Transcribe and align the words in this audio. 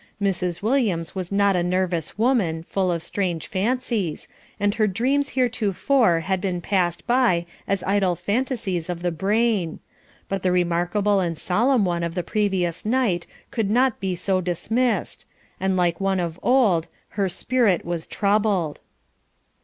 Mrs. 0.19 0.63
Williams 0.63 1.13
was 1.13 1.31
not 1.31 1.55
a 1.55 1.61
nervous 1.61 2.17
woman, 2.17 2.63
full 2.63 2.91
of 2.91 3.03
strange 3.03 3.45
fancies, 3.45 4.27
and 4.59 4.73
her 4.73 4.87
dreams 4.87 5.33
heretofore 5.37 6.21
had 6.21 6.41
been 6.41 6.59
passed 6.59 7.05
by 7.05 7.45
as 7.67 7.83
idle 7.83 8.15
phantasies 8.15 8.89
of 8.89 9.03
the 9.03 9.11
brain, 9.11 9.79
but 10.27 10.41
the 10.41 10.51
remarkable 10.51 11.19
and 11.19 11.37
solemn 11.37 11.85
one 11.85 12.01
of 12.01 12.15
the 12.15 12.23
previous 12.23 12.83
night 12.83 13.27
could 13.51 13.69
not 13.69 13.99
be 13.99 14.15
so 14.15 14.41
dismissed, 14.41 15.27
and 15.59 15.77
like 15.77 16.01
one 16.01 16.19
of 16.19 16.39
old, 16.41 16.87
her 17.09 17.29
"spirit 17.29 17.85
was 17.85 18.07
troubled." 18.07 18.79